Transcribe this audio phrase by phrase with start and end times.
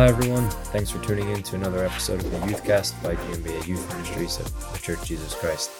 [0.00, 0.48] Hi, everyone.
[0.72, 4.72] Thanks for tuning in to another episode of the Youthcast by GMBA Youth Ministries of
[4.72, 5.70] the Church Jesus Christ.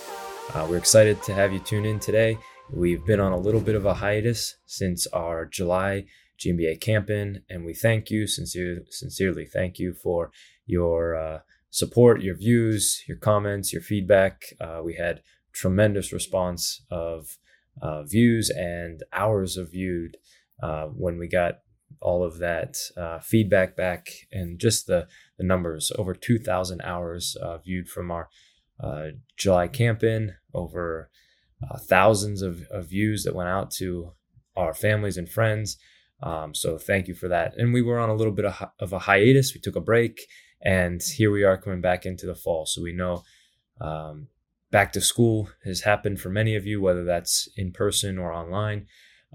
[0.53, 2.37] Uh, we're excited to have you tune in today.
[2.71, 6.05] We've been on a little bit of a hiatus since our July
[6.39, 10.31] GMBA camping, and we thank you, sincere, sincerely thank you for
[10.67, 11.39] your uh,
[11.71, 14.43] support, your views, your comments, your feedback.
[14.61, 15.23] Uh, we had
[15.55, 17.39] tremendous response of
[17.81, 20.19] uh, views and hours of viewed
[20.63, 21.61] uh, when we got
[22.01, 25.07] all of that uh, feedback back and just the,
[25.39, 28.29] the numbers over 2,000 hours uh, viewed from our
[28.83, 31.11] uh, July camping, over
[31.63, 34.13] uh, thousands of, of, views that went out to
[34.57, 35.77] our families and friends.
[36.23, 37.57] Um, so thank you for that.
[37.57, 39.55] And we were on a little bit of, of, a hiatus.
[39.55, 40.21] We took a break,
[40.63, 42.65] and here we are coming back into the fall.
[42.65, 43.23] So we know
[43.81, 44.29] um,
[44.71, 48.87] back to school has happened for many of you, whether that's in person or online.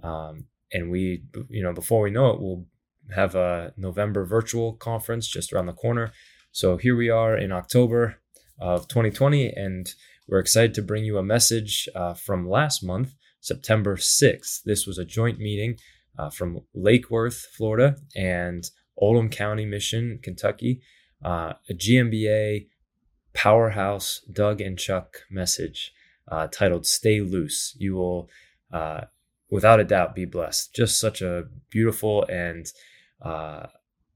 [0.03, 2.65] Um, and we, you know, before we know it, we'll
[3.13, 6.11] have a November virtual conference just around the corner.
[6.51, 8.17] So here we are in October
[8.59, 9.93] of 2020, and
[10.27, 14.63] we're excited to bring you a message uh, from last month, September 6th.
[14.63, 15.77] This was a joint meeting
[16.17, 20.81] uh, from Lake Worth, Florida, and Oldham County Mission, Kentucky,
[21.23, 22.67] uh, a GMBA
[23.33, 25.93] powerhouse Doug and Chuck message
[26.31, 28.29] uh, titled "Stay Loose." You will
[28.71, 29.01] uh,
[29.49, 30.73] without a doubt be blessed.
[30.73, 32.67] Just such a beautiful and
[33.21, 33.67] uh,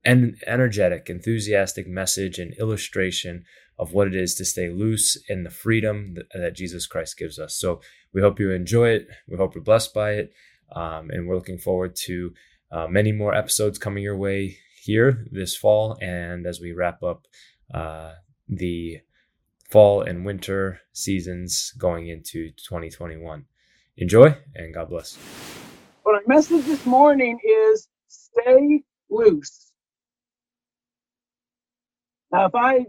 [0.05, 3.44] and energetic, enthusiastic message and illustration
[3.77, 7.38] of what it is to stay loose in the freedom that, that Jesus Christ gives
[7.38, 7.55] us.
[7.55, 7.81] So
[8.13, 9.07] we hope you enjoy it.
[9.27, 10.33] We hope you're blessed by it,
[10.73, 12.33] um, and we're looking forward to
[12.72, 17.25] uh, many more episodes coming your way here this fall, and as we wrap up
[17.73, 18.13] uh,
[18.47, 19.00] the
[19.69, 23.45] fall and winter seasons going into 2021
[24.02, 25.17] enjoy and God bless.
[26.06, 29.72] But our message this morning is stay loose.
[32.31, 32.85] Now, if I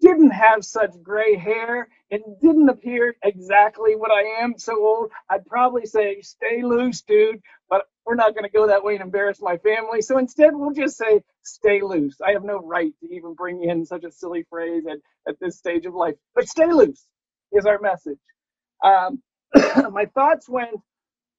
[0.00, 5.46] didn't have such gray hair and didn't appear exactly what I am so old, I'd
[5.46, 7.40] probably say, stay loose, dude.
[7.70, 10.02] But we're not going to go that way and embarrass my family.
[10.02, 12.20] So instead, we'll just say, stay loose.
[12.26, 15.58] I have no right to even bring in such a silly phrase at, at this
[15.58, 16.14] stage of life.
[16.34, 17.06] But stay loose
[17.52, 18.18] is our message.
[18.84, 19.22] Um,
[19.90, 20.76] my thoughts went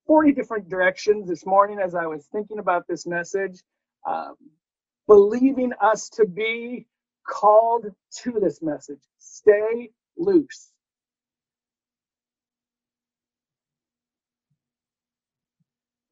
[0.07, 3.61] 40 different directions this morning as I was thinking about this message,
[4.07, 4.35] um,
[5.07, 6.87] believing us to be
[7.27, 7.85] called
[8.23, 9.01] to this message.
[9.19, 10.71] Stay loose.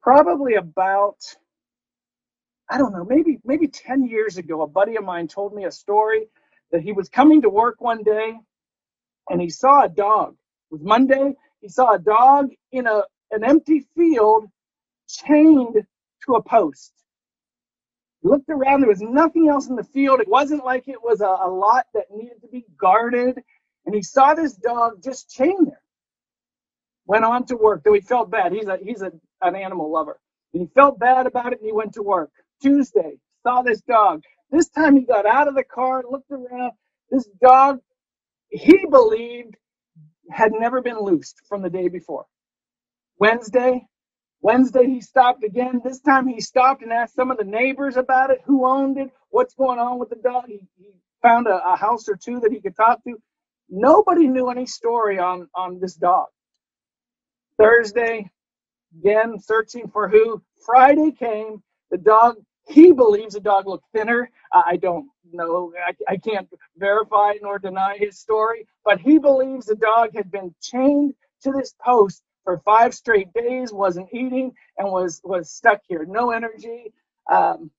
[0.02, 1.16] Probably about
[2.70, 5.70] I don't know, maybe maybe 10 years ago, a buddy of mine told me a
[5.72, 6.26] story
[6.70, 8.34] that he was coming to work one day
[9.30, 10.34] and he saw a dog.
[10.70, 14.46] It was Monday he saw a dog in a, an empty field
[15.08, 15.76] chained
[16.26, 16.92] to a post.
[18.22, 20.20] He looked around, there was nothing else in the field.
[20.20, 23.40] It wasn't like it was a, a lot that needed to be guarded.
[23.86, 25.82] And he saw this dog just chained there.
[27.06, 28.52] Went on to work, though he felt bad.
[28.52, 30.20] He's a he's a, an animal lover.
[30.52, 32.30] And he felt bad about it and he went to work.
[32.62, 34.22] Tuesday, saw this dog.
[34.50, 36.72] This time he got out of the car, looked around.
[37.10, 37.80] This dog,
[38.50, 39.56] he believed
[40.30, 42.26] had never been loosed from the day before.
[43.18, 43.86] Wednesday,
[44.42, 45.80] Wednesday he stopped again.
[45.84, 49.10] This time he stopped and asked some of the neighbors about it, who owned it,
[49.30, 50.44] what's going on with the dog.
[50.48, 50.86] He, he
[51.22, 53.16] found a, a house or two that he could talk to.
[53.70, 56.26] Nobody knew any story on on this dog.
[57.58, 58.30] Thursday,
[58.98, 60.42] again searching for who.
[60.66, 61.62] Friday came.
[61.90, 62.36] The dog
[62.68, 64.30] he believes the dog looked thinner.
[64.52, 65.72] I don't know.
[65.86, 70.54] I, I can't verify nor deny his story, but he believes the dog had been
[70.62, 76.06] chained to this post for five straight days, wasn't eating, and was was stuck here.
[76.08, 76.92] No energy.
[77.30, 77.70] Um,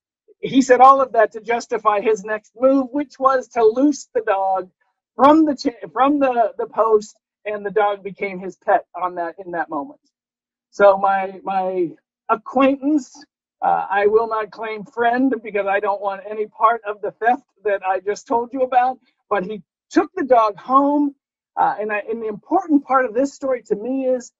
[0.41, 4.21] he said all of that to justify his next move, which was to loose the
[4.21, 4.69] dog
[5.15, 9.35] from the cha- from the the post, and the dog became his pet on that
[9.45, 10.01] in that moment.
[10.71, 11.91] So my my
[12.29, 13.13] acquaintance
[13.61, 17.43] uh, I will not claim friend because I don't want any part of the theft
[17.63, 18.99] that I just told you about.
[19.29, 21.15] But he took the dog home.
[21.57, 24.31] Uh, and, I, and the important part of this story to me is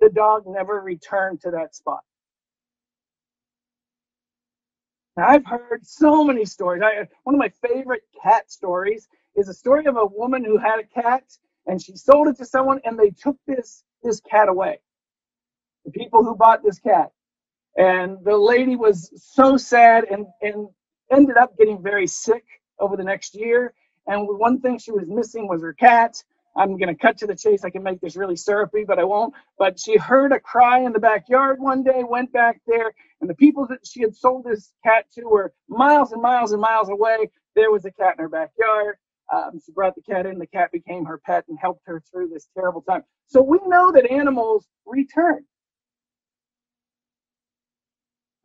[0.00, 2.00] the dog never returned to that spot.
[5.16, 6.80] Now, I've heard so many stories.
[6.84, 10.78] I, one of my favorite cat stories is a story of a woman who had
[10.78, 11.24] a cat
[11.66, 14.78] and she sold it to someone and they took this, this cat away.
[15.84, 17.10] The people who bought this cat.
[17.78, 20.68] And the lady was so sad and, and
[21.12, 22.44] ended up getting very sick
[22.80, 23.74] over the next year.
[24.08, 26.22] And one thing she was missing was her cat.
[26.56, 27.64] I'm going to cut to the chase.
[27.64, 29.34] I can make this really syrupy, but I won't.
[29.58, 32.92] But she heard a cry in the backyard one day, went back there,
[33.22, 36.62] and the people that she had sold this cat to were miles and miles and
[36.62, 37.30] miles away.
[37.56, 38.96] There was a cat in her backyard.
[39.34, 40.38] Um, she brought the cat in.
[40.38, 43.04] The cat became her pet and helped her through this terrible time.
[43.28, 45.44] So we know that animals return.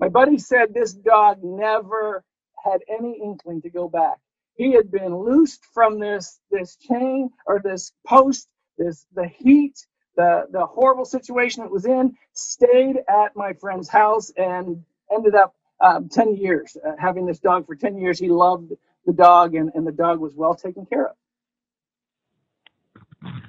[0.04, 2.26] My buddy said this dog never
[2.62, 4.18] had any inkling to go back.
[4.56, 10.48] He had been loosed from this this chain or this post, this the heat, the
[10.52, 12.18] the horrible situation it was in.
[12.34, 17.66] Stayed at my friend's house and ended up um, 10 years uh, having this dog
[17.66, 18.20] for 10 years.
[18.20, 18.74] He loved
[19.06, 21.16] the dog, and, and the dog was well taken care of.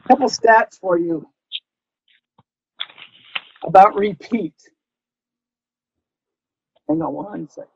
[0.04, 1.28] A couple stats for you
[3.64, 4.54] about repeat.
[6.88, 7.70] Hang on one second.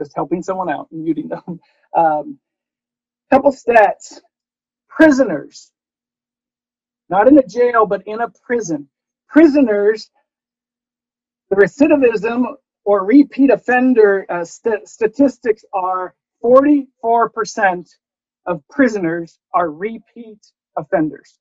[0.00, 1.60] Just helping someone out and muting them.
[1.96, 2.38] Um,
[3.30, 4.20] couple stats.
[4.88, 5.72] Prisoners,
[7.10, 8.88] not in a jail, but in a prison.
[9.28, 10.10] Prisoners,
[11.50, 12.44] the recidivism
[12.84, 16.14] or repeat offender uh, st- statistics are
[16.44, 16.86] 44%
[18.46, 20.40] of prisoners are repeat
[20.76, 21.38] offenders.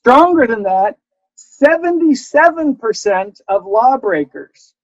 [0.00, 0.96] Stronger than that,
[1.36, 4.74] 77% of lawbreakers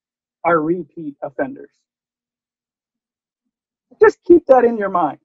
[0.45, 1.71] are repeat offenders.
[4.01, 5.19] Just keep that in your mind.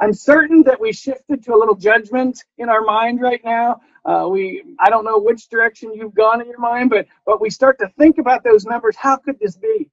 [0.00, 3.80] I'm certain that we shifted to a little judgment in our mind right now.
[4.04, 7.50] Uh, we, I don't know which direction you've gone in your mind, but but we
[7.50, 8.94] start to think about those numbers.
[8.96, 9.90] How could this be?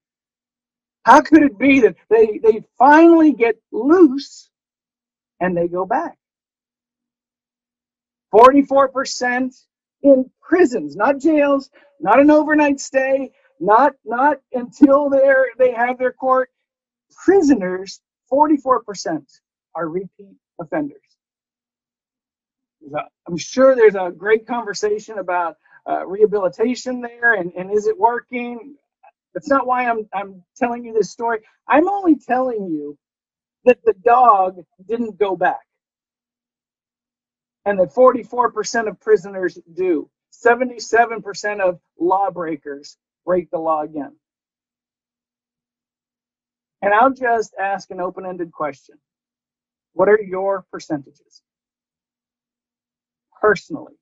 [1.05, 4.49] How could it be that they they finally get loose
[5.41, 6.17] and they go back?
[8.33, 9.53] 44%
[10.03, 11.69] in prisons, not jails,
[11.99, 16.49] not an overnight stay, not not until they're they have their court.
[17.25, 18.01] Prisoners,
[18.31, 19.23] 44%
[19.75, 21.01] are repeat offenders.
[23.27, 25.57] I'm sure there's a great conversation about
[25.89, 28.75] uh, rehabilitation there and, and is it working?
[29.33, 31.39] That's not why I'm, I'm telling you this story.
[31.67, 32.97] I'm only telling you
[33.65, 34.57] that the dog
[34.87, 35.61] didn't go back
[37.65, 40.09] and that 44% of prisoners do.
[40.45, 44.15] 77% of lawbreakers break the law again.
[46.81, 48.97] And I'll just ask an open ended question
[49.93, 51.41] What are your percentages?
[53.41, 53.95] Personally.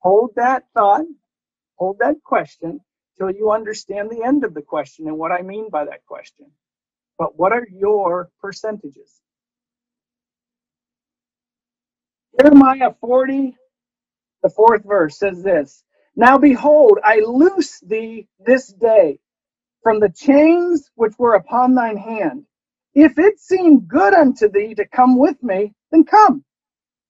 [0.00, 1.06] Hold that thought,
[1.76, 2.80] hold that question
[3.18, 6.46] till you understand the end of the question and what I mean by that question.
[7.18, 9.20] But what are your percentages?
[12.42, 13.56] Jeremiah 40,
[14.42, 15.84] the fourth verse says this
[16.16, 19.20] Now behold, I loose thee this day
[19.82, 22.46] from the chains which were upon thine hand.
[22.94, 26.44] If it seem good unto thee to come with me, then come,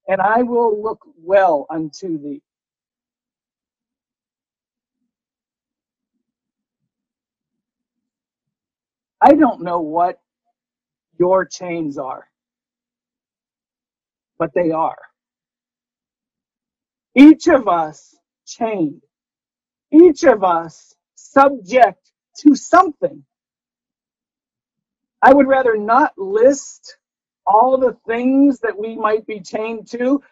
[0.09, 2.43] and I will look well unto thee.
[9.23, 10.21] I don't know what
[11.19, 12.29] your chains are,
[14.39, 14.99] but they are.
[17.17, 18.17] Each of us
[18.47, 19.03] chained,
[19.93, 23.25] each of us subject to something.
[25.23, 26.97] I would rather not list
[27.47, 30.23] all the things that we might be chained to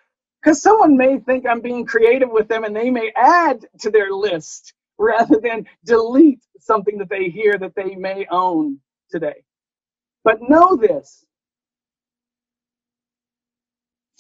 [0.42, 4.11] because someone may think I'm being creative with them and they may add to their
[4.12, 8.78] list rather than delete something that they hear that they may own
[9.11, 9.44] today.
[10.25, 11.25] But know this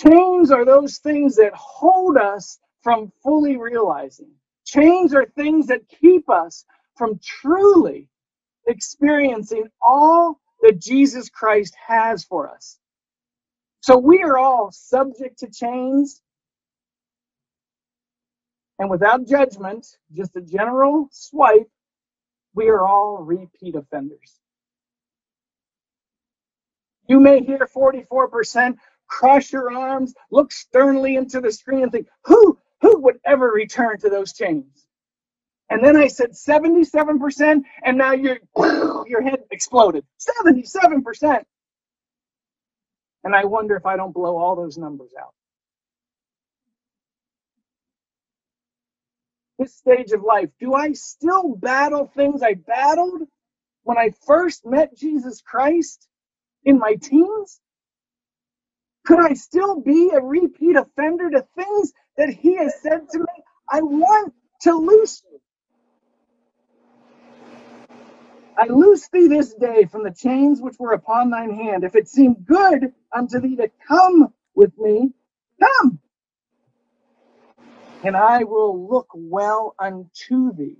[0.00, 4.30] chains are those things that hold us from fully realizing.
[4.66, 6.64] Chains are things that keep us
[6.96, 8.08] from truly
[8.68, 12.78] experiencing all that Jesus Christ has for us.
[13.82, 16.22] So we are all subject to chains.
[18.78, 21.70] And without judgment, just a general swipe,
[22.54, 24.40] we are all repeat offenders.
[27.08, 28.76] You may hear 44%,
[29.08, 33.98] cross your arms, look sternly into the screen and think, who, who would ever return
[34.00, 34.86] to those chains?
[35.70, 38.38] And then I said 77%, and now your,
[39.06, 40.04] your head exploded.
[40.46, 41.44] 77%.
[43.24, 45.34] And I wonder if I don't blow all those numbers out.
[49.58, 53.22] This stage of life, do I still battle things I battled
[53.82, 56.08] when I first met Jesus Christ
[56.64, 57.60] in my teens?
[59.08, 63.26] Could I still be a repeat offender to things that He has said to me?
[63.70, 65.40] I want to loose you.
[68.58, 71.84] I loose thee this day from the chains which were upon thine hand.
[71.84, 75.12] If it seem good unto thee to come with me,
[75.62, 76.00] come,
[78.04, 80.78] and I will look well unto thee.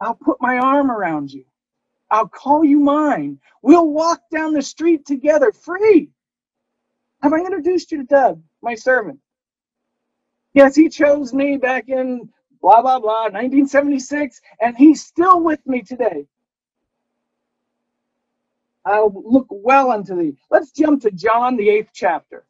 [0.00, 1.44] I'll put my arm around you.
[2.10, 3.40] I'll call you mine.
[3.62, 6.10] We'll walk down the street together free.
[7.22, 9.18] Have I introduced you to Doug, my servant?
[10.54, 12.28] Yes, he chose me back in
[12.60, 16.26] blah, blah, blah, 1976, and he's still with me today.
[18.84, 20.36] I'll look well unto thee.
[20.50, 22.44] Let's jump to John, the eighth chapter.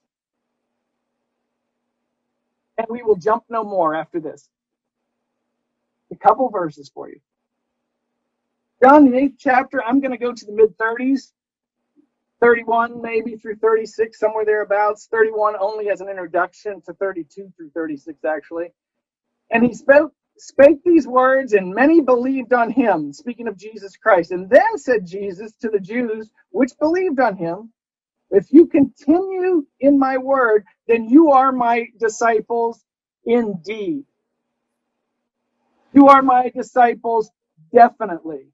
[2.77, 4.51] And we will jump no more after this.
[6.13, 7.19] A couple verses for you.
[8.83, 11.33] John, the eighth chapter, I'm going to go to the mid 30s,
[12.41, 15.09] 31 maybe through 36, somewhere thereabouts.
[15.11, 18.69] 31 only as an introduction to 32 through 36, actually.
[19.51, 24.33] And he spoke, spake these words, and many believed on him, speaking of Jesus Christ.
[24.33, 27.73] And then said Jesus to the Jews which believed on him,
[28.31, 32.85] If you continue in my word, then you are my disciples
[33.25, 34.05] indeed.
[35.95, 37.31] You are my disciples
[37.75, 38.49] definitely.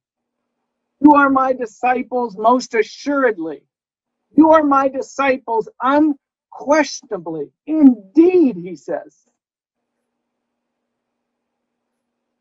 [1.01, 3.63] You are my disciples most assuredly.
[4.37, 7.51] You are my disciples unquestionably.
[7.67, 9.17] Indeed, he says.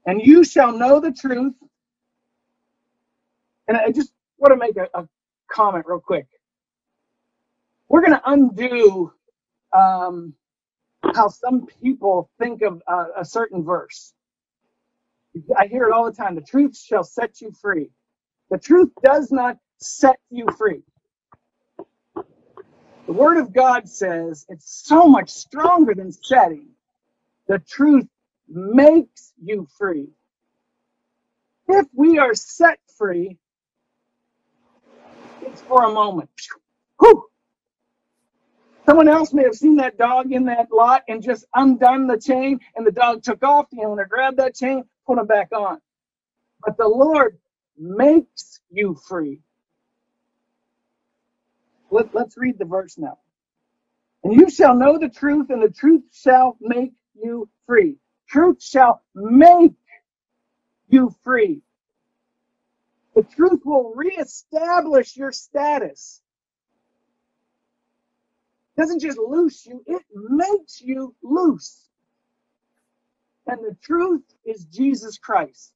[0.06, 1.56] And you shall know the truth.
[3.68, 5.08] And I just want to make a, a
[5.52, 6.28] comment real quick.
[7.90, 9.14] We're going to undo
[9.74, 10.34] um,
[11.16, 14.14] how some people think of uh, a certain verse.
[15.58, 16.36] I hear it all the time.
[16.36, 17.90] The truth shall set you free.
[18.52, 20.84] The truth does not set you free.
[23.12, 26.70] The Word of God says it's so much stronger than setting.
[27.50, 28.08] The truth
[28.48, 30.08] makes you free.
[31.68, 33.38] If we are set free,
[35.42, 36.30] it's for a moment.
[37.02, 37.26] Whew.
[38.86, 42.62] Someone else may have seen that dog in that lot and just undone the chain,
[42.78, 43.66] and the dog took off.
[43.74, 45.82] The owner grabbed that chain, put him back on.
[46.66, 47.38] But the Lord
[47.78, 49.42] makes you free.
[51.92, 53.20] Let, let's read the verse now.
[54.24, 57.98] And you shall know the truth, and the truth shall make you free.
[58.28, 59.74] Truth shall make
[60.88, 61.62] you free.
[63.16, 66.22] The truth will reestablish your status.
[68.78, 71.90] It doesn't just loose you, it makes you loose.
[73.48, 75.74] And the truth is Jesus Christ.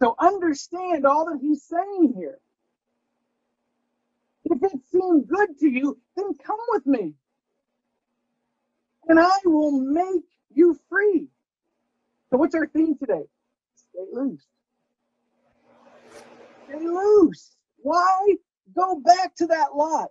[0.00, 2.40] So understand all that he's saying here.
[4.50, 7.14] If it seems good to you, then come with me.
[9.08, 11.28] And I will make you free.
[12.30, 13.24] So what's our theme today?
[13.76, 14.44] Stay loose.
[16.68, 17.56] Stay loose.
[17.78, 18.34] Why
[18.74, 20.10] go back to that lot?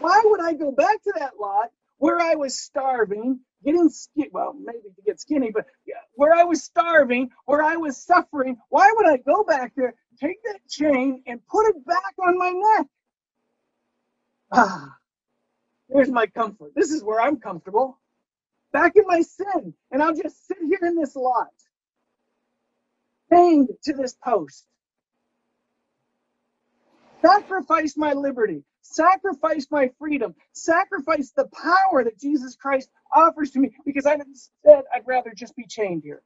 [0.00, 4.28] Why would I go back to that lot where I was starving, getting skinny?
[4.32, 5.66] Well, maybe to get skinny, but
[6.14, 8.58] where I was starving, where I was suffering.
[8.68, 12.50] Why would I go back there, take that chain, and put it back on my
[12.52, 12.86] neck?
[14.52, 14.88] Ah,
[15.92, 16.72] Here's my comfort.
[16.76, 17.98] This is where I'm comfortable.
[18.72, 19.74] Back in my sin.
[19.92, 21.48] And I'll just sit here in this lot,
[23.32, 24.66] chained to this post.
[27.24, 28.64] Sacrifice my liberty.
[28.82, 30.34] Sacrifice my freedom.
[30.52, 35.56] Sacrifice the power that Jesus Christ offers to me because I instead I'd rather just
[35.56, 36.22] be chained here.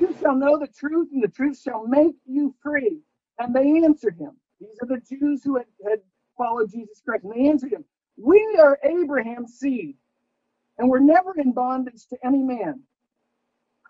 [0.00, 3.00] You shall know the truth, and the truth shall make you free.
[3.38, 4.36] And they answered him.
[4.60, 6.00] These are the Jews who had, had
[6.36, 7.24] followed Jesus Christ.
[7.24, 7.84] And they answered him,
[8.16, 9.96] We are Abraham's seed,
[10.78, 12.80] and we're never in bondage to any man.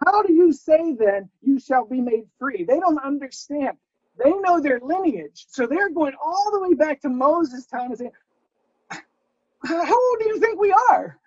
[0.04, 2.64] How do you say then, you shall be made free?
[2.64, 3.76] They don't understand.
[4.22, 5.46] They know their lineage.
[5.48, 8.12] So they're going all the way back to Moses' time and saying,
[9.64, 11.18] How old do you think we are?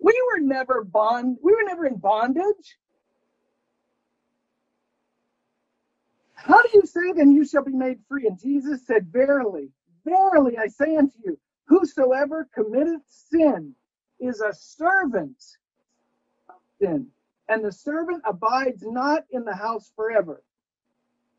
[0.00, 2.76] We were never bond we were never in bondage.
[6.44, 8.26] How do you say then you shall be made free?
[8.26, 9.70] And Jesus said, Verily,
[10.04, 13.74] verily I say unto you, whosoever committeth sin
[14.20, 15.36] is a servant
[16.48, 17.06] of sin.
[17.48, 20.42] And the servant abides not in the house forever,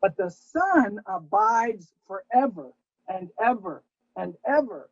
[0.00, 2.70] but the Son abides forever
[3.08, 3.82] and ever
[4.16, 4.88] and ever.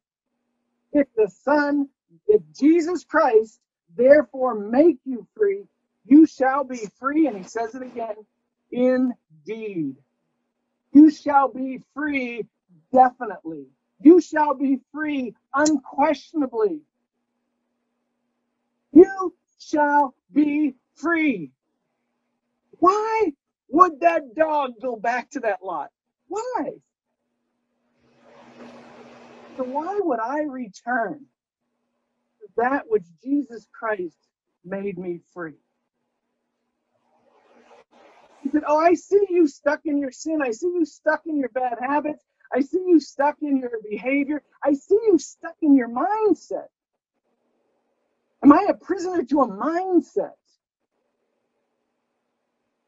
[0.93, 1.89] If the Son,
[2.27, 3.61] if Jesus Christ
[3.97, 5.65] therefore make you free,
[6.05, 7.29] you shall be free.
[7.29, 8.17] And he says it again,
[9.47, 9.97] indeed.
[10.93, 12.47] You shall be free
[12.93, 13.67] definitely.
[14.01, 16.81] You shall be free unquestionably.
[18.93, 21.51] You shall be free.
[22.79, 23.33] Why
[23.69, 25.91] would that dog go back to that lot?
[26.29, 26.73] Why?
[29.57, 31.21] So why would I return
[32.41, 34.17] to that which Jesus Christ
[34.65, 35.55] made me free?
[38.43, 40.41] He said, Oh, I see you stuck in your sin.
[40.43, 42.25] I see you stuck in your bad habits.
[42.55, 44.43] I see you stuck in your behavior.
[44.65, 46.67] I see you stuck in your mindset.
[48.45, 50.33] Am I a prisoner to a mindset?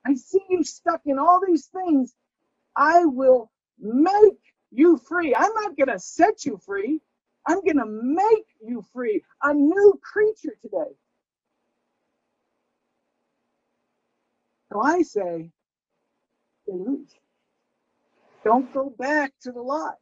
[0.06, 2.14] I see you stuck in all these things.
[2.76, 4.38] I will make
[4.70, 5.34] you free.
[5.34, 7.00] I'm not going to set you free.
[7.46, 9.22] I'm going to make you free.
[9.42, 10.92] A new creature today.
[14.74, 15.50] So I say,
[16.64, 17.14] stay loose.
[18.44, 19.94] Don't go back to the lot.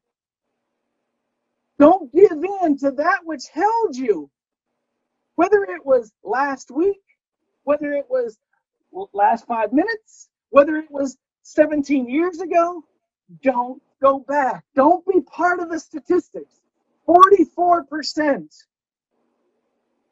[1.79, 4.31] Don't give in to that which held you.
[5.35, 7.03] Whether it was last week,
[7.65, 8.39] whether it was
[9.13, 12.83] last five minutes, whether it was 17 years ago,
[13.43, 14.65] don't go back.
[14.75, 16.63] Don't be part of the statistics.
[17.07, 18.47] 44%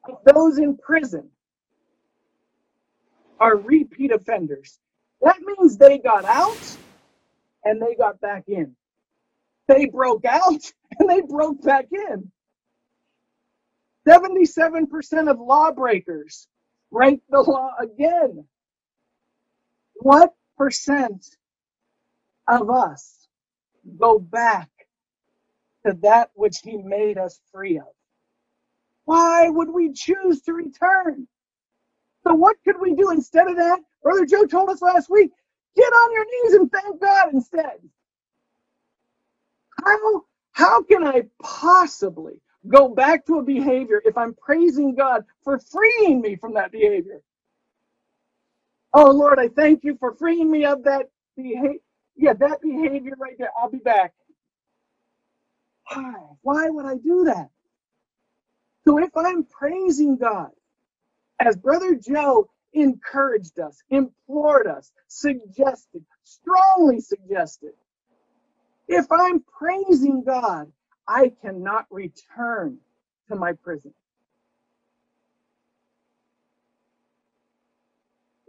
[0.07, 1.31] of those in prison
[3.41, 4.79] are repeat offenders.
[5.23, 6.77] That means they got out
[7.65, 8.75] and they got back in.
[9.67, 10.61] They broke out
[10.99, 12.31] and they broke back in.
[14.07, 16.47] 77% of lawbreakers
[16.91, 18.45] break the law again.
[19.95, 21.25] What percent
[22.47, 23.27] of us
[23.99, 24.69] go back
[25.85, 27.85] to that which he made us free of?
[29.05, 31.27] Why would we choose to return?
[32.31, 33.81] So what could we do instead of that?
[34.03, 35.31] Brother Joe told us last week,
[35.75, 37.77] get on your knees and thank God instead.
[39.83, 40.23] How
[40.53, 42.35] how can I possibly
[42.69, 47.21] go back to a behavior if I'm praising God for freeing me from that behavior?
[48.93, 51.79] Oh Lord, I thank you for freeing me of that behavior.
[52.15, 53.51] Yeah, that behavior right there.
[53.61, 54.13] I'll be back.
[55.93, 56.13] Why?
[56.43, 57.49] Why would I do that?
[58.85, 60.51] So if I'm praising God,
[61.47, 67.73] as Brother Joe encouraged us, implored us, suggested, strongly suggested,
[68.87, 70.71] if I'm praising God,
[71.07, 72.77] I cannot return
[73.29, 73.93] to my prison.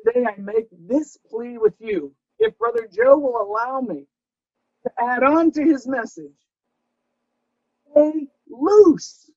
[0.04, 2.14] Today I make this plea with you.
[2.38, 4.06] If Brother Joe will allow me
[4.84, 6.32] to add on to his message,
[7.92, 9.30] stay loose.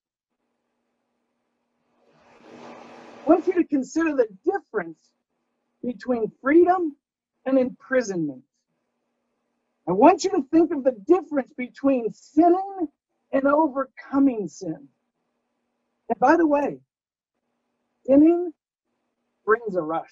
[3.09, 4.99] I want you to consider the difference
[5.83, 6.95] between freedom
[7.45, 8.43] and imprisonment.
[9.87, 12.87] I want you to think of the difference between sinning
[13.31, 14.87] and overcoming sin.
[16.09, 16.79] And by the way,
[18.05, 18.51] sinning
[19.45, 20.11] brings a rush.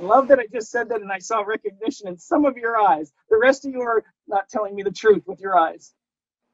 [0.00, 3.12] Love that I just said that and I saw recognition in some of your eyes.
[3.30, 5.92] The rest of you are not telling me the truth with your eyes.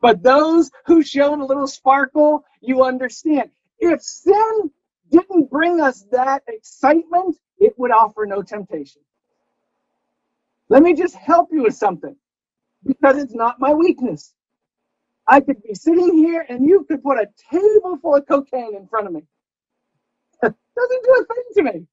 [0.01, 3.51] But those who showed a little sparkle, you understand.
[3.83, 4.71] If sin
[5.11, 9.03] didn't bring us that excitement, it would offer no temptation.
[10.69, 12.17] Let me just help you with something
[12.87, 14.35] because it's not my weakness.
[15.27, 18.87] I could be sitting here and you could put a table full of cocaine in
[18.87, 19.23] front of me.
[20.43, 20.59] Doesn't
[21.05, 21.87] do a thing to me.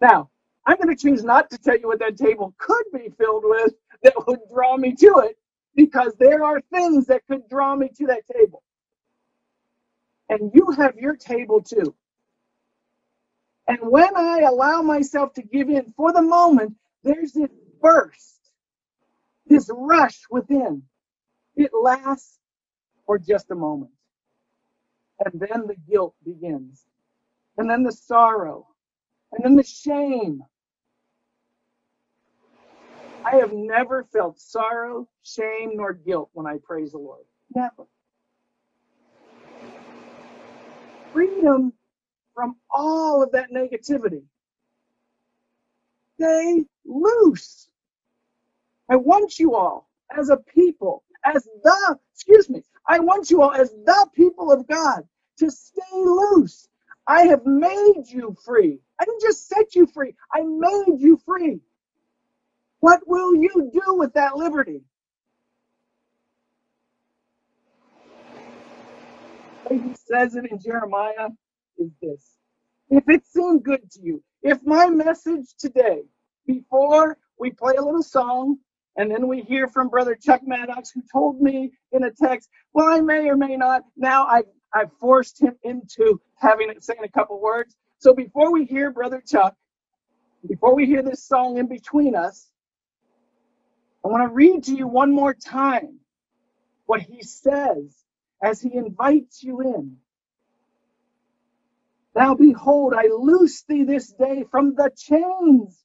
[0.00, 0.30] Now,
[0.66, 3.74] I'm going to choose not to tell you what that table could be filled with
[4.04, 5.38] that would draw me to it
[5.76, 8.63] because there are things that could draw me to that table.
[10.28, 11.94] And you have your table too.
[13.68, 18.38] And when I allow myself to give in for the moment, there's this burst,
[19.46, 20.82] this rush within.
[21.56, 22.38] It lasts
[23.06, 23.92] for just a moment.
[25.24, 26.84] And then the guilt begins.
[27.58, 28.68] And then the sorrow.
[29.32, 30.42] And then the shame.
[33.24, 37.24] I have never felt sorrow, shame, nor guilt when I praise the Lord.
[37.54, 37.86] Never.
[41.14, 41.72] Freedom
[42.34, 44.24] from all of that negativity.
[46.16, 47.68] Stay loose.
[48.90, 53.52] I want you all as a people, as the, excuse me, I want you all
[53.52, 55.04] as the people of God
[55.38, 56.68] to stay loose.
[57.06, 58.80] I have made you free.
[59.00, 61.60] I didn't just set you free, I made you free.
[62.80, 64.82] What will you do with that liberty?
[69.68, 71.28] He says it in Jeremiah
[71.78, 72.36] is this.
[72.90, 76.02] If it seemed good to you, if my message today,
[76.46, 78.58] before we play a little song,
[78.96, 82.86] and then we hear from Brother Chuck Maddox, who told me in a text, well,
[82.86, 83.82] I may or may not.
[83.96, 87.74] Now I've, I've forced him into having it saying a couple words.
[87.98, 89.56] So before we hear Brother Chuck,
[90.46, 92.50] before we hear this song in between us,
[94.04, 95.98] I want to read to you one more time
[96.86, 98.03] what he says
[98.42, 99.96] as he invites you in.
[102.14, 105.82] Now behold, I loose thee this day from the chains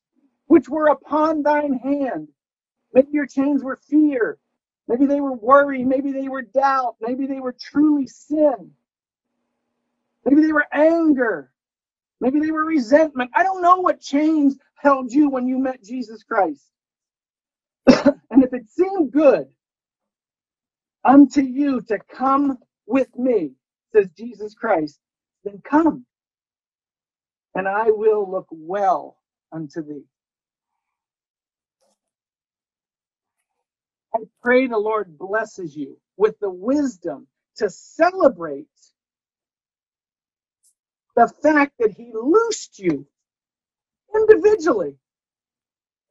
[0.47, 2.29] which were upon thine hand.
[2.93, 4.37] Maybe your chains were fear.
[4.87, 5.83] Maybe they were worry.
[5.83, 6.95] Maybe they were doubt.
[7.01, 8.71] Maybe they were truly sin.
[10.25, 11.51] Maybe they were anger.
[12.19, 13.31] Maybe they were resentment.
[13.35, 16.65] I don't know what chains held you when you met Jesus Christ.
[17.87, 19.47] and if it seemed good
[21.09, 23.53] unto you to come with me,
[23.93, 24.99] says Jesus Christ,
[25.45, 26.05] then come,
[27.55, 29.17] and I will look well
[29.51, 30.03] unto thee.
[34.15, 38.67] I pray the Lord blesses you with the wisdom to celebrate
[41.15, 43.07] the fact that He loosed you
[44.15, 44.97] individually.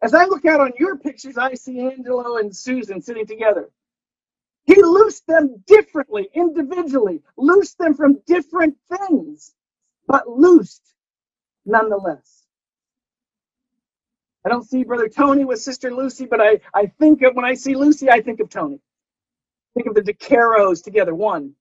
[0.03, 3.71] As I look out on your pictures, I see Angelo and Susan sitting together.
[4.69, 9.55] He loosed them differently, individually, loosed them from different things,
[10.09, 10.83] but loosed
[11.67, 12.45] nonetheless.
[14.45, 17.55] I don't see Brother Tony with Sister Lucy, but I, I think of when I
[17.55, 18.81] see Lucy, I think of Tony.
[19.75, 21.55] Think of the DeCaros together, one.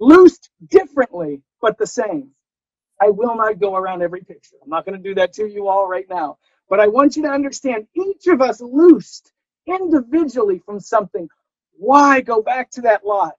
[0.00, 2.30] Loosed differently, but the same.
[3.00, 4.56] I will not go around every picture.
[4.62, 6.38] I'm not going to do that to you all right now.
[6.70, 9.32] But I want you to understand each of us loosed
[9.66, 11.28] individually from something.
[11.76, 13.36] Why go back to that lot?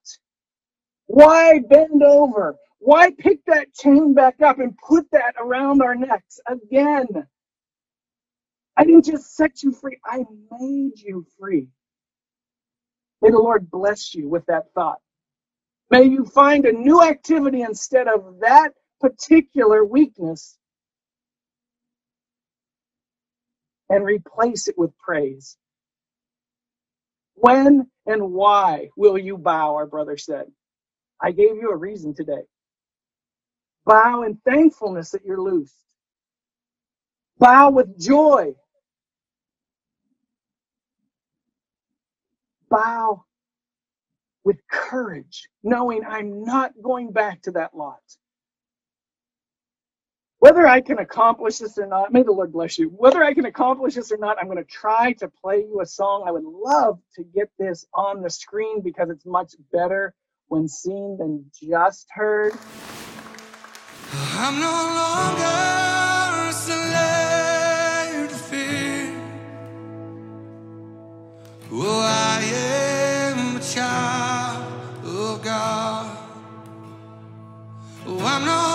[1.08, 2.58] Why bend over?
[2.80, 7.08] Why pick that chain back up and put that around our necks again?
[8.78, 10.26] I didn't just set you free, I
[10.60, 11.70] made you free.
[13.22, 15.00] May the Lord bless you with that thought.
[15.92, 18.72] May you find a new activity instead of that
[19.02, 20.58] particular weakness
[23.90, 25.58] and replace it with praise.
[27.36, 29.76] When and why will you bow?
[29.76, 30.48] Our brother said.
[31.22, 32.44] I gave you a reason today.
[33.86, 35.76] Bow in thankfulness that you're loosed.
[37.40, 38.56] Bow with joy.
[42.70, 43.26] Bow
[44.46, 48.02] with courage, knowing I'm not going back to that lot.
[50.46, 52.90] Whether I can accomplish this or not, may the Lord bless you.
[52.90, 55.88] Whether I can accomplish this or not, I'm going to try to play you a
[55.88, 56.26] song.
[56.28, 60.14] I would love to get this on the screen because it's much better
[60.50, 62.54] when seen than just heard.
[64.14, 64.70] I'm no
[65.02, 69.20] longer a slave to fear.
[71.72, 72.44] Oh, I
[73.34, 76.18] am a child of God.
[78.06, 78.75] Oh, I'm no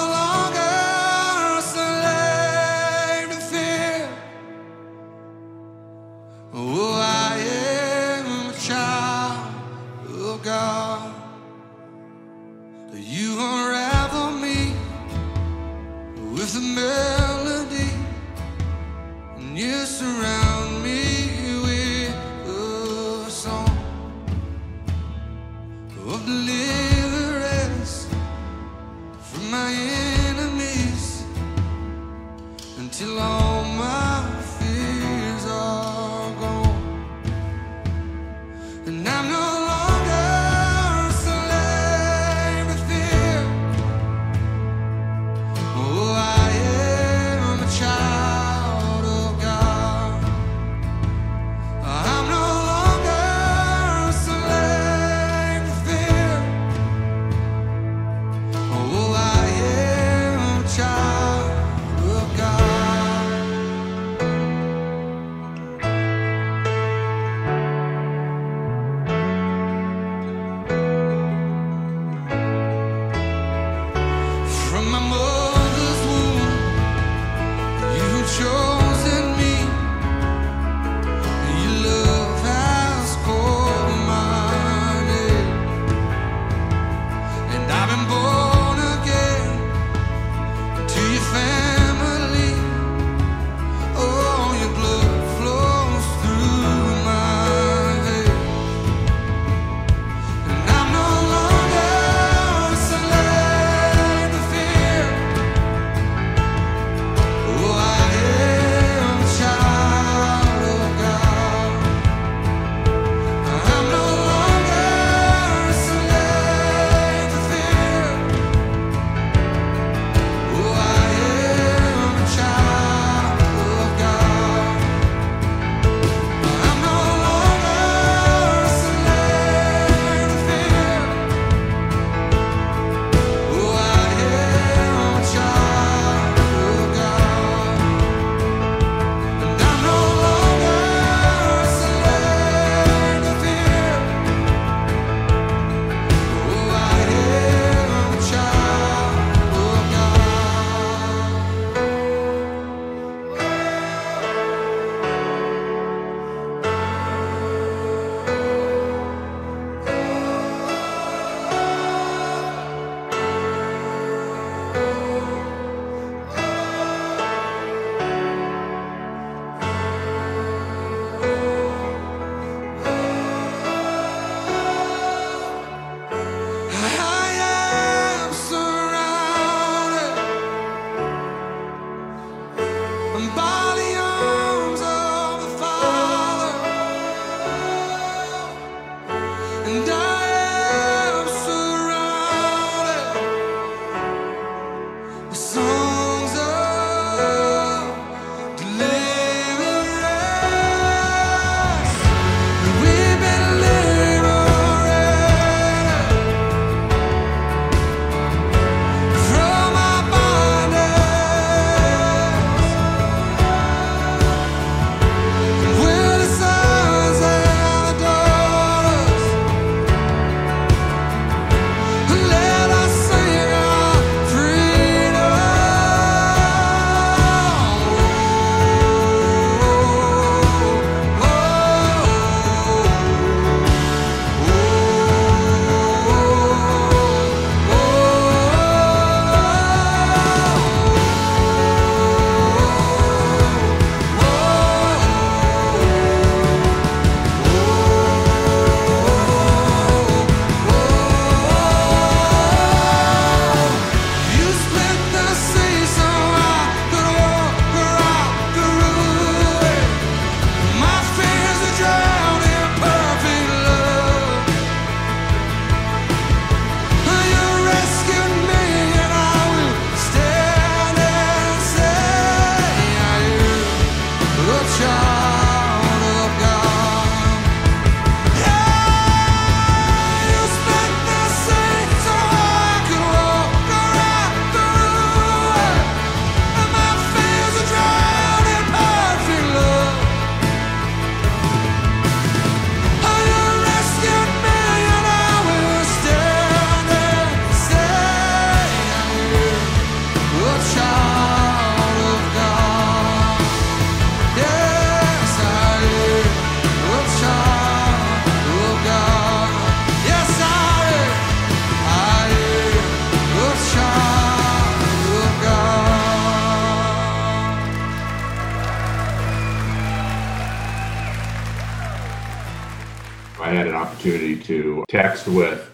[325.21, 325.71] text with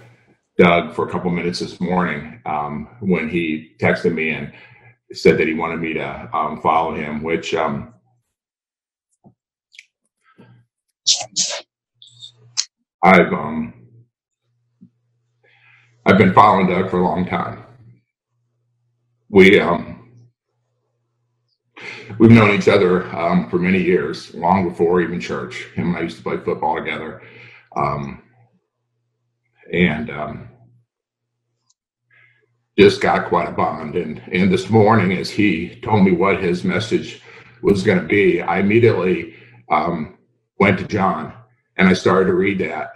[0.59, 4.53] Doug for a couple minutes this morning um, when he texted me and
[5.13, 7.95] said that he wanted me to um, follow him, which um,
[13.03, 13.75] I've um,
[16.05, 17.63] I've been following Doug for a long time.
[19.29, 20.29] We um,
[22.19, 25.67] we've known each other um, for many years, long before even church.
[25.75, 27.23] Him and I used to play football together.
[27.77, 28.23] Um,
[29.73, 30.49] and um,
[32.79, 33.97] just got quite a bond.
[33.97, 37.23] And and this morning, as he told me what his message
[37.63, 39.35] was going to be, I immediately
[39.71, 40.19] um,
[40.59, 41.33] went to John
[41.77, 42.93] and I started to read that.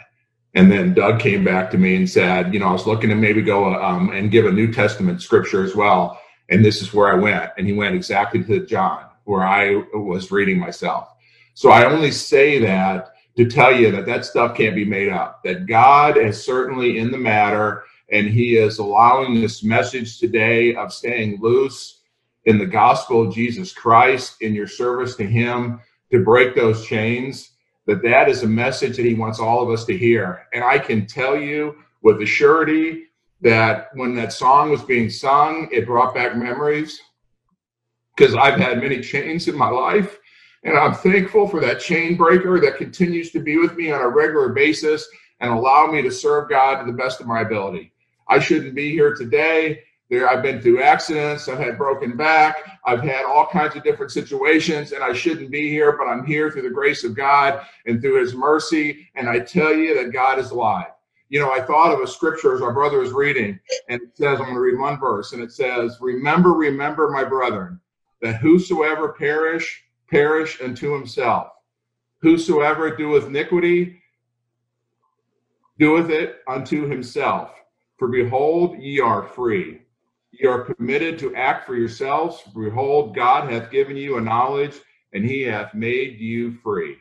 [0.54, 3.16] And then Doug came back to me and said, you know, I was looking to
[3.16, 6.20] maybe go um, and give a New Testament scripture as well.
[6.48, 7.52] And this is where I went.
[7.56, 11.08] And he went exactly to John, where I was reading myself.
[11.54, 15.42] So I only say that to tell you that that stuff can't be made up,
[15.44, 20.92] that God is certainly in the matter, and He is allowing this message today of
[20.92, 22.00] staying loose
[22.44, 27.52] in the gospel of Jesus Christ, in your service to Him, to break those chains,
[27.86, 30.46] that that is a message that He wants all of us to hear.
[30.52, 33.04] And I can tell you with a surety
[33.42, 37.00] that when that song was being sung, it brought back memories
[38.16, 40.18] because I've had many chains in my life
[40.62, 44.08] and I'm thankful for that chain breaker that continues to be with me on a
[44.08, 45.08] regular basis
[45.40, 47.92] and allow me to serve God to the best of my ability.
[48.28, 49.82] I shouldn't be here today.
[50.10, 51.48] There, I've been through accidents.
[51.48, 52.78] I've had broken back.
[52.84, 56.50] I've had all kinds of different situations, and I shouldn't be here, but I'm here
[56.50, 59.08] through the grace of God and through His mercy.
[59.14, 60.88] And I tell you that God is alive.
[61.28, 64.40] You know, I thought of a scripture as our brother is reading, and it says,
[64.40, 67.80] I'm going to read one verse, and it says, Remember, remember, my brethren,
[68.20, 71.48] that whosoever perish perish unto himself.
[72.20, 74.02] Whosoever doeth iniquity
[75.78, 77.52] doeth it unto himself.
[77.96, 79.82] For behold, ye are free.
[80.32, 82.42] Ye are permitted to act for yourselves.
[82.54, 84.78] Behold, God hath given you a knowledge,
[85.12, 86.96] and he hath made you free.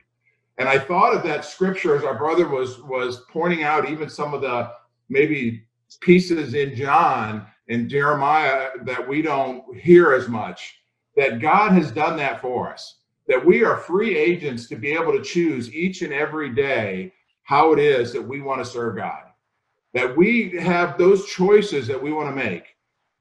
[0.58, 4.34] And I thought of that scripture as our brother was was pointing out even some
[4.34, 4.72] of the
[5.08, 5.64] maybe
[6.02, 10.82] pieces in John and Jeremiah that we don't hear as much.
[11.16, 12.99] That God has done that for us
[13.30, 17.14] that we are free agents to be able to choose each and every day
[17.44, 19.22] how it is that we want to serve God.
[19.94, 22.76] That we have those choices that we want to make,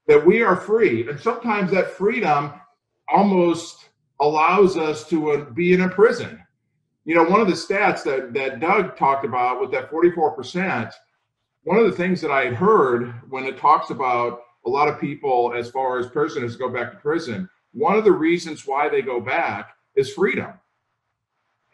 [0.06, 1.06] that we are free.
[1.08, 2.54] And sometimes that freedom
[3.08, 3.90] almost
[4.20, 6.42] allows us to uh, be in a prison.
[7.04, 10.90] You know, one of the stats that, that Doug talked about with that 44%,
[11.64, 15.52] one of the things that I heard when it talks about a lot of people,
[15.54, 19.20] as far as prisoners go back to prison, one of the reasons why they go
[19.20, 20.52] back is freedom.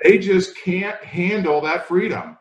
[0.02, 2.36] They just can't handle that freedom.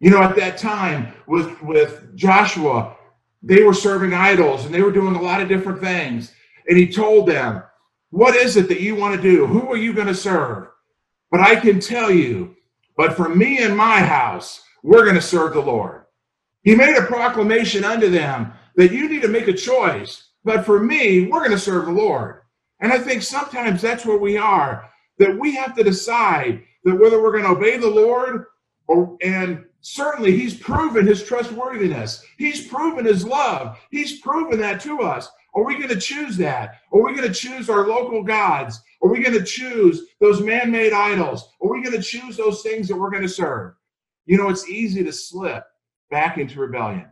[0.00, 2.96] You know, at that time with with Joshua,
[3.42, 6.32] they were serving idols and they were doing a lot of different things.
[6.68, 7.62] And he told them,
[8.10, 9.46] What is it that you want to do?
[9.46, 10.68] Who are you going to serve?
[11.30, 12.56] But I can tell you,
[12.96, 16.04] but for me and my house, we're going to serve the Lord.
[16.62, 20.28] He made a proclamation unto them that you need to make a choice.
[20.44, 22.39] But for me, we're going to serve the Lord.
[22.80, 24.88] And I think sometimes that's where we are,
[25.18, 28.46] that we have to decide that whether we're going to obey the Lord
[28.86, 32.24] or, and certainly he's proven his trustworthiness.
[32.38, 33.78] He's proven his love.
[33.90, 35.28] He's proven that to us.
[35.54, 36.76] Are we going to choose that?
[36.92, 38.80] Are we going to choose our local gods?
[39.02, 41.50] Are we going to choose those man made idols?
[41.60, 43.74] Are we going to choose those things that we're going to serve?
[44.26, 45.64] You know, it's easy to slip
[46.10, 47.08] back into rebellion,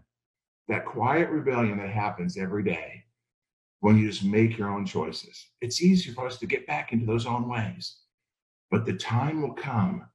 [0.69, 3.05] that quiet rebellion that happens every day
[3.81, 5.47] when you just make your own choices.
[5.61, 7.99] It's easier for us to get back into those own ways.
[8.71, 10.07] But the time will come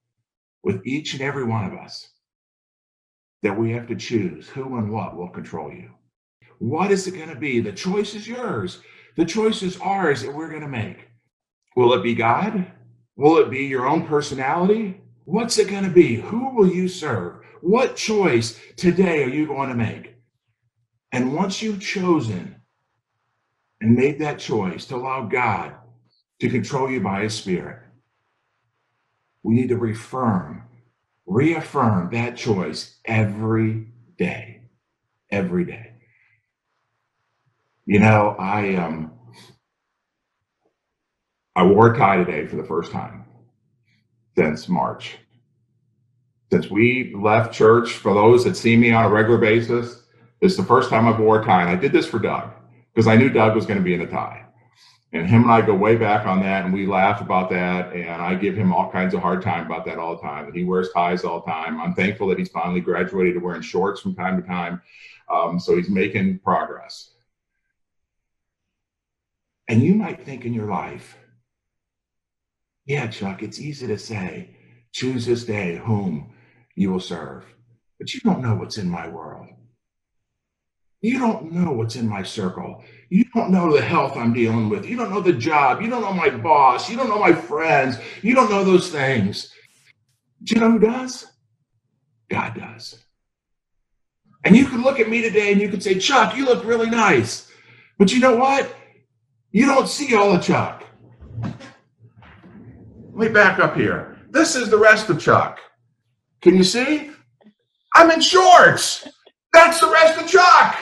[0.64, 2.10] with each and every one of us
[3.42, 5.90] that we have to choose who and what will control you.
[6.60, 7.60] What is it going to be?
[7.60, 8.80] The choice is yours.
[9.18, 11.10] The choice is ours that we're going to make.
[11.76, 12.66] Will it be God?
[13.16, 15.02] Will it be your own personality?
[15.26, 16.16] What's it going to be?
[16.16, 17.44] Who will you serve?
[17.62, 20.16] What choice today are you going to make?
[21.12, 22.56] And once you've chosen
[23.84, 25.74] and made that choice to allow God
[26.40, 27.80] to control you by his spirit,
[29.44, 30.64] we need to reaffirm,
[31.26, 34.62] reaffirm that choice every day.
[35.30, 35.96] Every day.
[37.86, 39.12] You know, I um
[41.54, 43.26] I wore a tie today for the first time
[44.38, 45.18] since March.
[46.52, 50.04] Since we left church, for those that see me on a regular basis,
[50.40, 51.64] it's the first time I've wore a tie.
[51.64, 52.50] And I did this for Doug
[52.94, 54.46] because I knew Doug was going to be in a tie.
[55.14, 57.94] And him and I go way back on that, and we laugh about that.
[57.94, 60.46] And I give him all kinds of hard time about that all the time.
[60.46, 61.80] And he wears ties all the time.
[61.80, 64.82] I'm thankful that he's finally graduated to wearing shorts from time to time.
[65.32, 67.12] Um, so he's making progress.
[69.68, 71.18] And you might think in your life,
[72.86, 74.58] yeah, Chuck, it's easy to say,
[74.92, 76.34] choose this day whom
[76.76, 77.46] you will serve.
[78.00, 79.48] But you don't know what's in my world.
[81.04, 82.82] You don't know what's in my circle.
[83.10, 84.86] You don't know the health I'm dealing with.
[84.86, 85.82] You don't know the job.
[85.82, 86.90] You don't know my boss.
[86.90, 87.98] You don't know my friends.
[88.22, 89.54] You don't know those things.
[90.44, 91.28] Do you know who does?
[92.30, 93.04] God does.
[94.46, 96.90] And you can look at me today and you can say, Chuck, you look really
[96.90, 97.52] nice.
[98.00, 98.74] But you know what?
[99.52, 100.86] You don't see all of Chuck.
[101.42, 101.54] Let
[103.14, 104.20] me back up here.
[104.30, 105.60] This is the rest of Chuck.
[106.42, 107.12] Can you see?
[107.94, 109.06] I'm in shorts.
[109.52, 110.78] That's the rest of Chuck.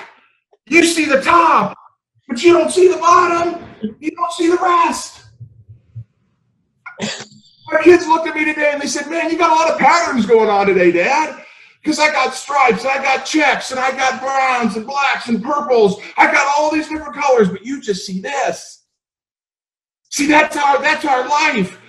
[0.72, 1.78] You see the top,
[2.30, 3.62] but you don't see the bottom.
[4.00, 5.26] You don't see the rest.
[7.68, 9.78] My kids looked at me today and they said, Man, you got a lot of
[9.78, 11.44] patterns going on today, Dad.
[11.84, 15.44] Because I got stripes and I got checks and I got browns and blacks and
[15.44, 16.02] purples.
[16.16, 18.86] I got all these different colors, but you just see this.
[20.10, 21.81] See, that's our that's our life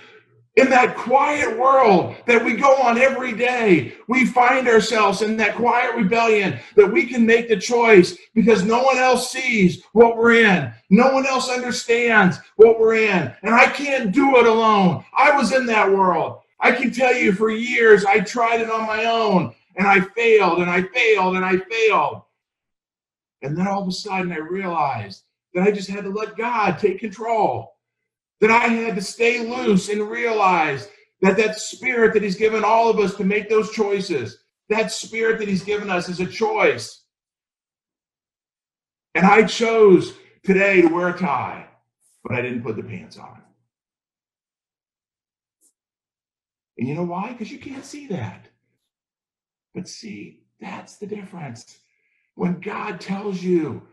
[0.55, 5.55] in that quiet world that we go on every day, we find ourselves in that
[5.55, 10.35] quiet rebellion that we can make the choice because no one else sees what we're
[10.35, 10.71] in.
[10.91, 13.33] No one else understands what we're in.
[13.41, 15.03] And I can't do it alone.
[15.17, 16.41] I was in that world.
[16.59, 20.59] I can tell you for years, I tried it on my own and I failed
[20.59, 22.21] and I failed and I failed.
[23.41, 25.23] And then all of a sudden I realized
[25.55, 27.73] that I just had to let God take control
[28.43, 30.89] that I had to stay loose and realize
[31.21, 34.37] that that spirit that he's given all of us to make those choices,
[34.67, 37.05] that spirit that he's given us is a choice.
[39.15, 41.67] And I chose today to wear a tie,
[42.21, 43.41] but I didn't put the pants on.
[46.77, 47.31] And you know why?
[47.31, 48.49] Because you can't see that.
[49.73, 51.77] But see, that's the difference.
[52.35, 53.83] When God tells you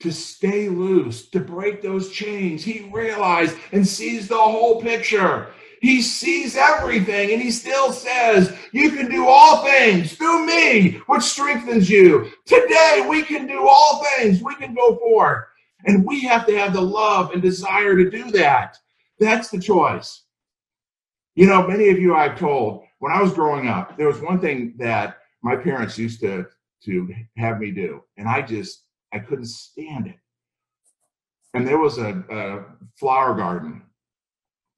[0.00, 2.64] to stay loose, to break those chains.
[2.64, 5.48] He realized and sees the whole picture.
[5.80, 11.22] He sees everything and he still says, You can do all things through me, which
[11.22, 12.30] strengthens you.
[12.44, 14.42] Today, we can do all things.
[14.42, 15.46] We can go forward.
[15.86, 18.76] And we have to have the love and desire to do that.
[19.18, 20.24] That's the choice.
[21.34, 24.40] You know, many of you I've told when I was growing up, there was one
[24.40, 26.46] thing that my parents used to,
[26.84, 28.02] to have me do.
[28.18, 30.16] And I just, I couldn't stand it.
[31.54, 32.64] And there was a, a
[32.96, 33.82] flower garden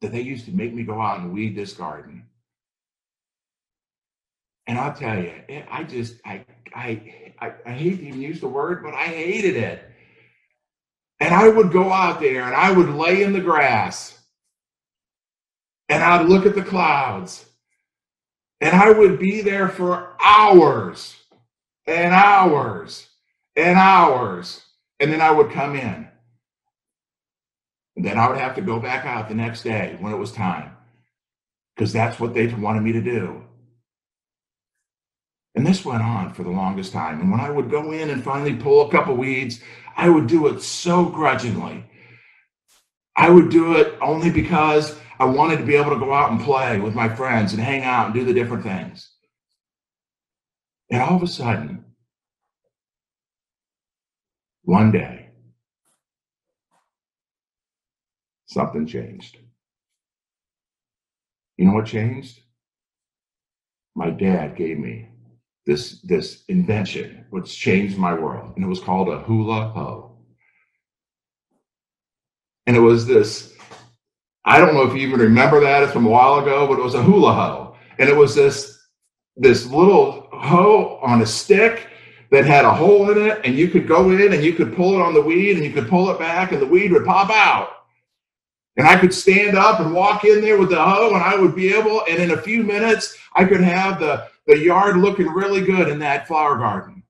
[0.01, 2.25] that they used to make me go out and weed this garden.
[4.67, 8.41] And I'll tell you, it, I just, I, I, I, I hate to even use
[8.41, 9.89] the word, but I hated it.
[11.21, 14.19] And I would go out there and I would lay in the grass
[15.89, 17.45] and I'd look at the clouds
[18.61, 21.17] and I would be there for hours
[21.87, 23.09] and hours
[23.57, 24.63] and hours.
[25.01, 26.09] And then I would come in.
[27.97, 30.33] And then I would have to go back out the next day when it was
[30.33, 30.77] time
[31.75, 33.43] because that's what they wanted me to do.
[35.55, 37.21] And this went on for the longest time.
[37.21, 39.61] And when I would go in and finally pull a couple weeds,
[39.97, 41.85] I would do it so grudgingly.
[43.17, 46.41] I would do it only because I wanted to be able to go out and
[46.41, 49.11] play with my friends and hang out and do the different things.
[50.91, 51.85] And all of a sudden,
[54.73, 55.29] one day,
[58.47, 59.37] something changed.
[61.59, 62.41] You know what changed?
[63.95, 65.09] My dad gave me
[65.67, 70.17] this this invention which changed my world and it was called a hula hoe
[72.67, 73.55] and it was this
[74.45, 76.83] i don't know if you even remember that it's from a while ago but it
[76.83, 78.57] was a hula hoe and it was this
[79.37, 81.92] this little hoe on a stick
[82.33, 84.95] that had a hole in it and you could go in and you could pull
[84.95, 87.31] it on the weed and you could pull it back and the weed would pop
[87.31, 87.83] out
[88.77, 91.55] and I could stand up and walk in there with the hoe and I would
[91.55, 95.61] be able, and in a few minutes, I could have the, the yard looking really
[95.61, 97.03] good in that flower garden.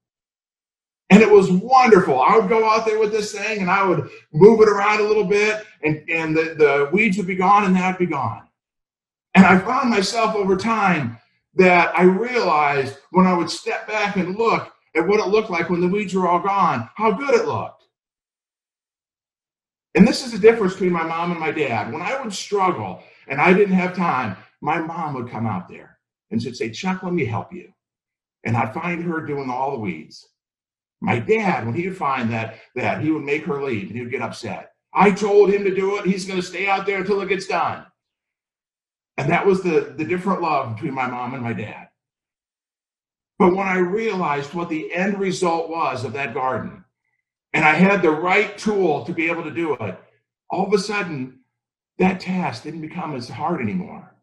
[1.10, 2.20] And it was wonderful.
[2.20, 5.04] I would go out there with this thing and I would move it around a
[5.04, 8.42] little bit and, and the, the weeds would be gone and that'd be gone.
[9.34, 11.18] And I found myself over time
[11.54, 15.70] that I realized when I would step back and look at what it looked like
[15.70, 17.84] when the weeds were all gone, how good it looked.
[19.94, 21.92] And this is the difference between my mom and my dad.
[21.92, 25.98] When I would struggle and I didn't have time, my mom would come out there
[26.30, 27.72] and she'd say, Chuck, let me help you.
[28.44, 30.28] And I'd find her doing all the weeds.
[31.00, 34.00] My dad, when he would find that, that he would make her leave and he
[34.00, 34.72] would get upset.
[34.94, 36.06] I told him to do it.
[36.06, 37.84] He's going to stay out there until it gets done.
[39.18, 41.88] And that was the, the different love between my mom and my dad.
[43.42, 46.84] But when I realized what the end result was of that garden,
[47.52, 49.98] and I had the right tool to be able to do it,
[50.48, 51.40] all of a sudden,
[51.98, 54.14] that task didn't become as hard anymore.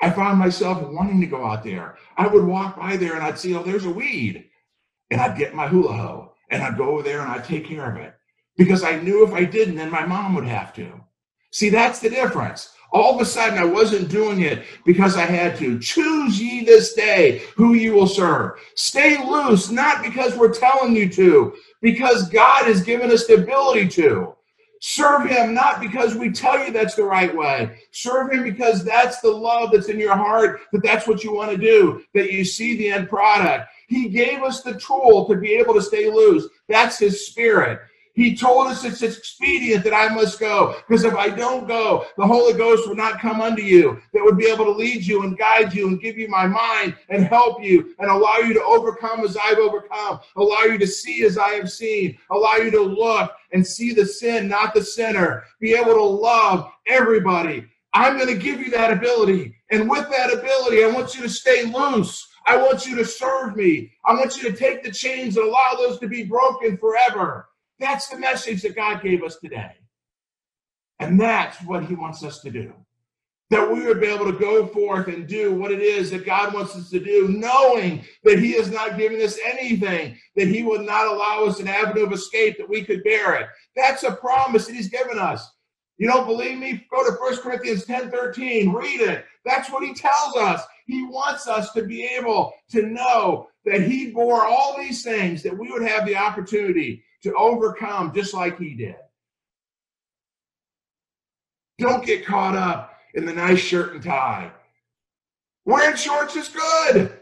[0.00, 1.96] I found myself wanting to go out there.
[2.16, 4.48] I would walk by there and I'd see, oh, there's a weed.
[5.10, 7.90] And I'd get my hula hoe and I'd go over there and I'd take care
[7.90, 8.14] of it
[8.56, 11.00] because I knew if I didn't, then my mom would have to.
[11.50, 12.75] See, that's the difference.
[12.96, 15.78] All of a sudden, I wasn't doing it because I had to.
[15.78, 18.58] Choose ye this day who you will serve.
[18.74, 23.88] Stay loose, not because we're telling you to, because God has given us the ability
[23.88, 24.34] to.
[24.80, 27.78] Serve him not because we tell you that's the right way.
[27.90, 31.50] Serve him because that's the love that's in your heart, that that's what you want
[31.50, 33.68] to do, that you see the end product.
[33.88, 36.48] He gave us the tool to be able to stay loose.
[36.66, 37.78] That's his spirit.
[38.16, 42.26] He told us it's expedient that I must go, because if I don't go, the
[42.26, 45.36] Holy Ghost will not come unto you, that would be able to lead you and
[45.36, 49.20] guide you and give you my mind and help you and allow you to overcome
[49.20, 53.32] as I've overcome, allow you to see as I have seen, allow you to look
[53.52, 57.66] and see the sin, not the sinner, be able to love everybody.
[57.92, 59.56] I'm going to give you that ability.
[59.70, 62.26] And with that ability, I want you to stay loose.
[62.46, 63.92] I want you to serve me.
[64.06, 67.48] I want you to take the chains and allow those to be broken forever.
[67.78, 69.72] That's the message that God gave us today.
[70.98, 72.72] And that's what He wants us to do.
[73.50, 76.52] That we would be able to go forth and do what it is that God
[76.52, 80.82] wants us to do, knowing that He has not given us anything, that He will
[80.82, 83.46] not allow us an avenue of escape that we could bear it.
[83.76, 85.48] That's a promise that He's given us.
[85.98, 86.86] You don't believe me?
[86.90, 89.24] Go to 1 Corinthians 10 13, read it.
[89.44, 90.62] That's what He tells us.
[90.86, 95.56] He wants us to be able to know that He bore all these things, that
[95.56, 98.96] we would have the opportunity to overcome just like he did.
[101.78, 104.50] Don't get caught up in the nice shirt and tie.
[105.64, 107.12] Wearing shorts is good.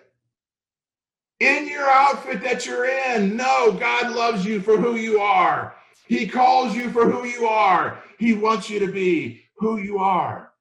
[1.40, 5.74] In your outfit that you're in, no, God loves you for who you are.
[6.07, 8.03] He calls you for who you are.
[8.18, 10.53] He wants you to be who you are.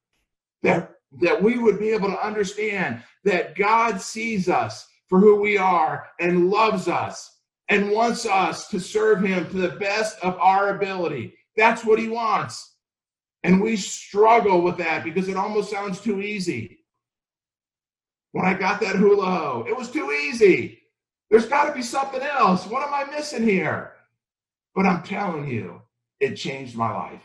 [0.64, 5.58] That, that we would be able to understand that God sees us for who we
[5.58, 7.33] are and loves us
[7.70, 11.36] and wants us to serve him to the best of our ability.
[11.56, 12.76] That's what he wants.
[13.44, 16.80] And we struggle with that because it almost sounds too easy.
[18.32, 20.80] When I got that hula hoe, it was too easy.
[21.30, 22.66] There's got to be something else.
[22.68, 23.94] What am I missing here?
[24.76, 25.82] But I'm telling you,
[26.20, 27.24] it changed my life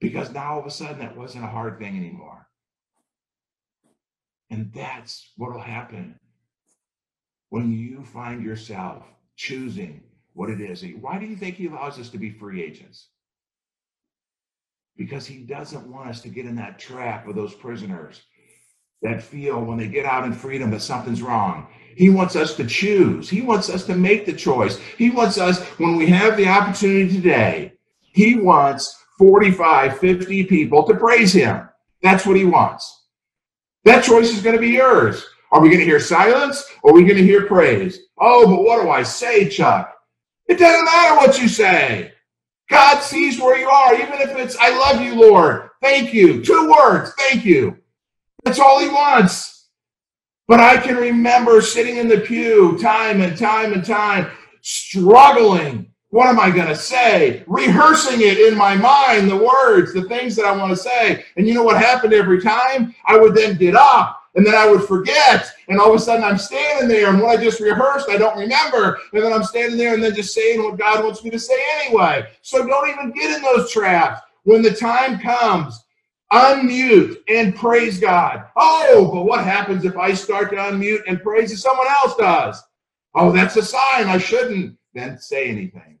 [0.00, 2.46] because now all of a sudden that wasn't a hard thing anymore.
[4.50, 6.18] And that's what will happen
[7.50, 9.04] when you find yourself
[9.38, 10.02] choosing
[10.34, 10.84] what it is.
[11.00, 13.08] Why do you think he allows us to be free agents?
[14.96, 18.20] Because he doesn't want us to get in that trap of those prisoners
[19.00, 21.68] that feel when they get out in freedom that something's wrong.
[21.94, 23.30] He wants us to choose.
[23.30, 24.78] He wants us to make the choice.
[24.98, 30.96] He wants us, when we have the opportunity today, he wants 45, 50 people to
[30.96, 31.68] praise him.
[32.02, 33.06] That's what he wants.
[33.84, 35.24] That choice is going to be yours.
[35.50, 38.00] Are we going to hear silence or are we going to hear praise?
[38.18, 39.94] Oh, but what do I say, Chuck?
[40.46, 42.12] It doesn't matter what you say.
[42.70, 45.70] God sees where you are, even if it's, I love you, Lord.
[45.82, 46.42] Thank you.
[46.42, 47.12] Two words.
[47.18, 47.78] Thank you.
[48.44, 49.68] That's all he wants.
[50.48, 54.30] But I can remember sitting in the pew time and time and time,
[54.62, 55.90] struggling.
[56.10, 57.44] What am I going to say?
[57.46, 61.24] Rehearsing it in my mind, the words, the things that I want to say.
[61.36, 62.94] And you know what happened every time?
[63.06, 66.22] I would then get up and then I would forget, and all of a sudden
[66.22, 69.76] I'm standing there, and what I just rehearsed, I don't remember, and then I'm standing
[69.76, 72.24] there and then just saying what God wants me to say anyway.
[72.42, 74.20] So don't even get in those traps.
[74.44, 75.84] When the time comes,
[76.32, 78.44] unmute and praise God.
[78.54, 82.62] Oh, but what happens if I start to unmute and praise as someone else does?
[83.16, 85.98] Oh, that's a sign I shouldn't then say anything.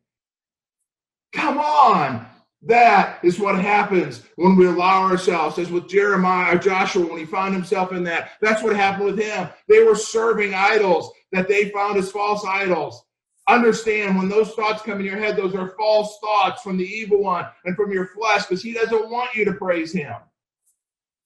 [1.32, 2.24] Come on.
[2.68, 7.24] That is what happens when we allow ourselves, as with Jeremiah or Joshua when he
[7.24, 8.32] found himself in that.
[8.42, 9.48] That's what happened with him.
[9.68, 13.02] They were serving idols that they found as false idols.
[13.48, 17.22] Understand when those thoughts come in your head, those are false thoughts from the evil
[17.22, 20.14] one and from your flesh because he doesn't want you to praise him.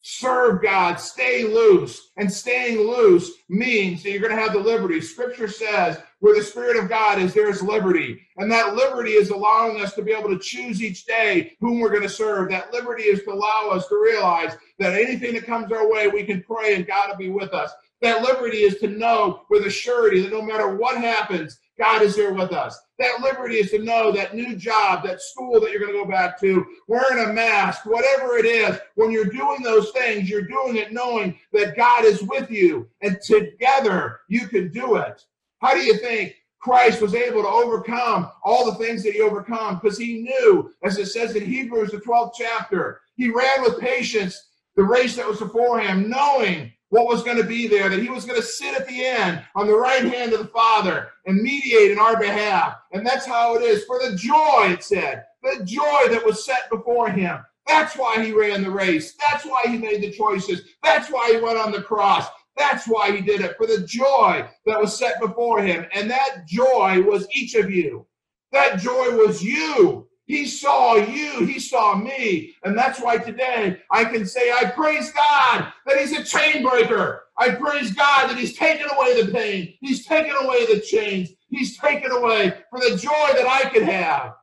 [0.05, 2.11] Serve God, stay loose.
[2.17, 5.01] And staying loose means that you're going to have the liberty.
[5.01, 8.21] Scripture says, where the Spirit of God is, there is liberty.
[8.37, 11.91] And that liberty is allowing us to be able to choose each day whom we're
[11.91, 12.49] going to serve.
[12.51, 16.25] That liberty is to allow us to realize that anything that comes our way, we
[16.25, 17.73] can pray and God will be with us.
[18.01, 22.15] That liberty is to know with a surety that no matter what happens, God is
[22.15, 22.79] there with us.
[22.99, 26.09] That liberty is to know that new job, that school that you're going to go
[26.09, 30.77] back to, wearing a mask, whatever it is, when you're doing those things, you're doing
[30.77, 35.25] it knowing that God is with you and together you can do it.
[35.61, 39.81] How do you think Christ was able to overcome all the things that he overcome?
[39.81, 44.51] Because he knew, as it says in Hebrews, the 12th chapter, he ran with patience
[44.77, 48.11] the race that was before him, knowing what was going to be there, that he
[48.11, 51.41] was going to sit at the end on the right hand of the Father and
[51.41, 52.77] mediate in our behalf.
[52.93, 53.85] And that's how it is.
[53.85, 57.39] For the joy, it said, the joy that was set before him.
[57.67, 59.15] That's why he ran the race.
[59.27, 60.65] That's why he made the choices.
[60.83, 62.27] That's why he went on the cross.
[62.59, 65.87] That's why he did it, for the joy that was set before him.
[65.95, 68.07] And that joy was each of you.
[68.51, 70.09] That joy was you.
[70.27, 72.55] He saw you, he saw me.
[72.65, 77.25] And that's why today I can say, I praise God that he's a chain breaker.
[77.39, 81.77] I praise God that he's taken away the pain, he's taken away the chains, he's
[81.79, 84.35] taken away for the joy that I could have.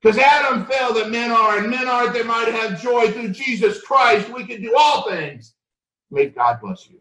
[0.00, 3.80] Because Adam fell that men are, and men are they might have joy through Jesus
[3.82, 4.28] Christ.
[4.30, 5.54] We can do all things.
[6.10, 6.98] May God bless you.